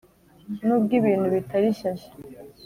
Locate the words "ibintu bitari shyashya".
0.99-2.11